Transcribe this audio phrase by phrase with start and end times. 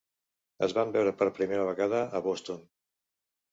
[0.67, 2.67] Es van veure per primera vegada a Boston.